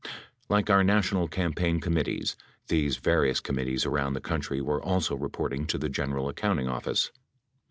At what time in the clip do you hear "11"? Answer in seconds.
0.03-0.17